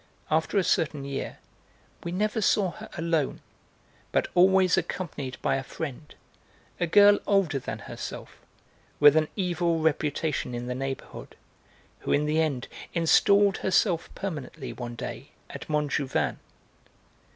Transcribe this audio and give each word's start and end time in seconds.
After 0.31 0.57
a 0.57 0.63
certain 0.63 1.05
year 1.05 1.37
we 2.03 2.11
never 2.11 2.41
saw 2.41 2.71
her 2.71 2.89
alone, 2.97 3.39
but 4.11 4.29
always 4.33 4.75
accompanied 4.75 5.39
by 5.43 5.57
a 5.57 5.63
friend, 5.63 6.15
a 6.79 6.87
girl 6.87 7.19
older 7.27 7.59
than 7.59 7.77
herself, 7.77 8.37
with 8.99 9.15
an 9.15 9.27
evil 9.35 9.77
reputation 9.77 10.55
in 10.55 10.65
the 10.65 10.73
neighbourhood, 10.73 11.35
who 11.99 12.11
in 12.11 12.25
the 12.25 12.41
end 12.41 12.67
installed 12.95 13.57
herself 13.57 14.09
permanently, 14.15 14.73
one 14.73 14.95
day, 14.95 15.29
at 15.51 15.69
Montjouvain. 15.69 16.39